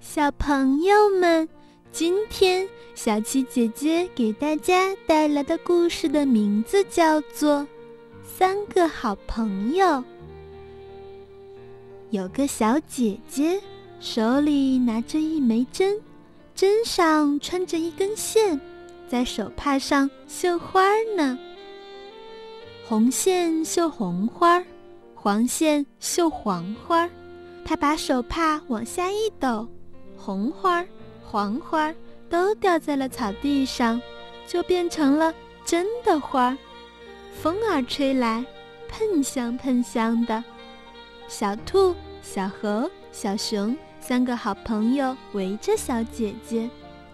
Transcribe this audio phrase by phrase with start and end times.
[0.00, 1.46] 小朋友们，
[1.92, 7.60] 今天小七姐姐给大家带来的故事的名字叫做
[8.24, 9.86] 《三个好朋友》。
[12.08, 13.60] 有个小姐姐，
[14.00, 16.00] 手里拿着一枚针，
[16.54, 18.58] 针上穿着一根线，
[19.06, 20.82] 在手帕上绣花
[21.14, 21.38] 呢。
[22.88, 24.64] 红线绣红花，
[25.14, 27.08] 黄线绣黄花。
[27.66, 29.68] 她把手帕往下一抖。
[30.22, 30.84] 红花、
[31.24, 31.94] 黄花
[32.28, 34.00] 都掉在了草地上，
[34.46, 35.34] 就变成了
[35.64, 36.56] 真的花。
[37.40, 38.44] 风儿吹来，
[38.86, 40.44] 喷香喷香的。
[41.26, 46.68] 小兔、小猴、小熊三个好朋友围着小姐姐，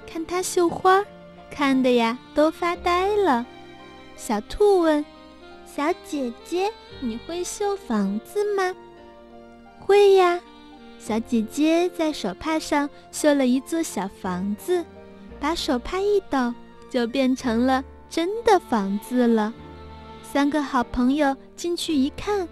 [0.05, 1.05] 看她绣花，
[1.49, 3.47] 看的呀都发呆了。
[4.17, 5.05] 小兔问
[5.65, 8.75] ：“小姐姐，你会绣房子吗
[9.79, 10.41] ？”“会呀。”
[10.99, 14.85] 小姐姐在手帕上绣了一座小房子，
[15.39, 16.53] 把手帕一抖，
[16.91, 19.53] 就变成了真的房子了。
[20.23, 22.49] 三个好朋友进去一看，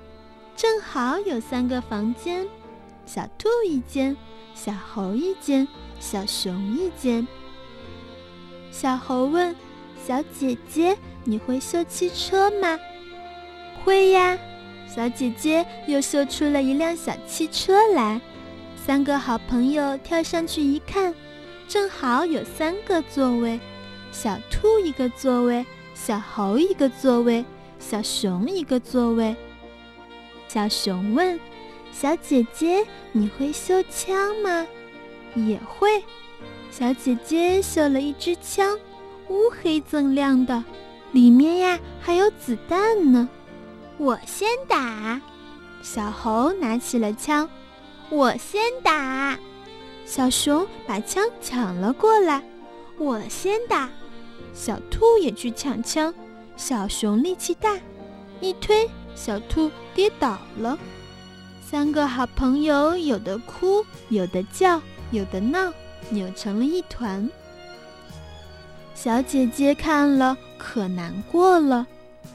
[0.55, 2.47] 正好有三个房间：
[3.05, 4.17] 小兔一间，
[4.55, 5.67] 小猴一间，
[5.99, 7.27] 小熊一间。
[8.71, 9.55] 小猴问
[10.07, 12.79] ：“小姐姐，你会绣汽车吗
[13.85, 14.39] ？”“会呀。”
[14.87, 18.21] 小姐姐又绣出了一辆小汽车来。
[18.87, 21.15] 三个好朋友跳上去一看，
[21.67, 23.59] 正好有三个座位：
[24.13, 27.43] 小兔一个座位，小猴一个座位，
[27.79, 29.35] 小熊一个座位。
[30.49, 31.41] 小熊问
[31.91, 34.67] ：“小姐姐，你会绣枪吗
[35.35, 36.05] ？”“也会。”
[36.71, 38.79] 小姐姐绣了一支枪，
[39.31, 40.63] 乌黑锃亮的，
[41.13, 43.27] 里面呀还有子弹呢。
[43.97, 45.19] 我先打。
[45.83, 47.49] 小猴拿起了枪。
[48.15, 49.37] 我先打，
[50.07, 52.41] 小熊把枪抢了过来。
[52.97, 53.91] 我先打，
[54.55, 56.15] 小兔也去抢枪。
[56.57, 57.77] 小熊力气大，
[58.41, 60.79] 一推，小兔跌倒了。
[61.61, 65.73] 三个好朋友有的哭，有的叫，有的闹，
[66.09, 67.29] 扭成了一团。
[68.95, 71.85] 小姐姐看了可难过了，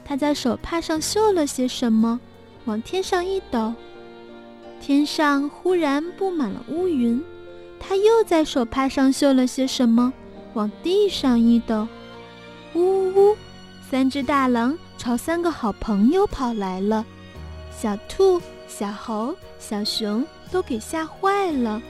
[0.04, 2.20] 她在手帕上绣了些什么，
[2.66, 3.72] 往天上一抖。
[4.80, 7.22] 天上忽然布满了乌云，
[7.78, 10.12] 他又在手帕上绣了些什么，
[10.54, 11.86] 往地上一抖，
[12.74, 13.36] 呜呜呜！
[13.88, 17.04] 三只大狼朝三个好朋友跑来了，
[17.70, 21.82] 小兔、小猴、小熊都给吓坏了，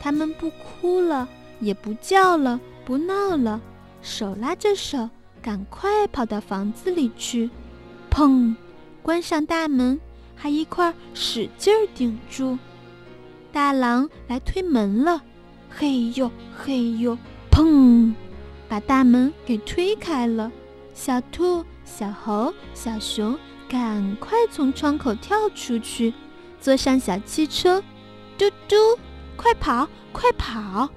[0.00, 1.28] 他们不哭了，
[1.60, 3.60] 也不叫了，不闹了，
[4.02, 5.08] 手拉着手，
[5.40, 7.48] 赶快跑到房子里去，
[8.10, 8.54] 砰，
[9.00, 10.00] 关上大门。
[10.34, 12.58] 还一块使劲儿顶住，
[13.52, 15.22] 大狼来推门了，
[15.70, 17.16] 嘿呦嘿呦，
[17.50, 18.12] 砰，
[18.68, 20.50] 把大门给推开了。
[20.94, 23.38] 小兔、小猴、小熊
[23.68, 26.12] 赶快从窗口跳出去，
[26.60, 27.82] 坐上小汽车，
[28.36, 28.76] 嘟嘟，
[29.36, 30.88] 快跑快跑！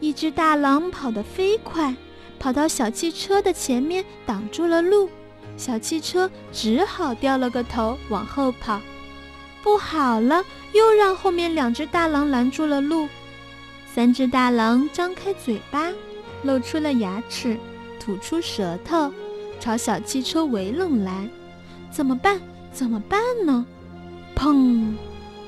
[0.00, 1.96] 一只大狼跑得飞快，
[2.38, 5.08] 跑到小汽车的前面，挡住了路。
[5.56, 8.80] 小汽车只好掉了个头往后跑，
[9.62, 13.08] 不好了，又让后面两只大狼拦住了路。
[13.94, 15.92] 三只大狼张开嘴巴，
[16.42, 17.56] 露出了牙齿，
[18.00, 19.12] 吐出舌头，
[19.60, 21.28] 朝小汽车围拢来。
[21.90, 22.40] 怎么办？
[22.72, 23.64] 怎么办呢？
[24.34, 24.94] 砰！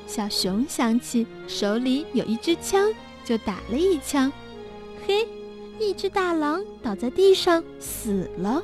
[0.07, 2.89] 小熊想起手里有一支枪，
[3.25, 4.31] 就打了一枪。
[5.05, 5.27] 嘿，
[5.77, 8.63] 一只大狼倒在地上死了。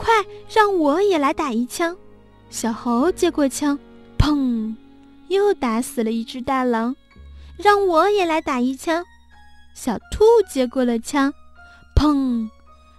[0.00, 1.94] 快，让我也来打一枪！
[2.48, 3.78] 小猴接过枪，
[4.18, 4.74] 砰，
[5.28, 6.96] 又打死了一只大狼。
[7.58, 9.04] 让我也来打一枪！
[9.74, 11.34] 小兔接过了枪，
[11.94, 12.48] 砰，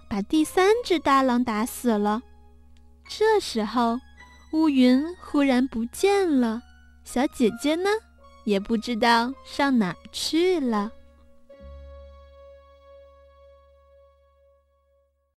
[0.08, 2.22] 把第三只大狼打死了。
[3.08, 3.98] 这时候，
[4.52, 6.62] 乌云忽然不见了，
[7.02, 7.90] 小姐姐呢，
[8.44, 10.92] 也不知道上哪去了。